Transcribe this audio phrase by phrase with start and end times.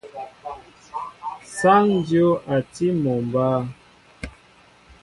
[1.55, 3.47] Sááŋ dyów a tí mol mba.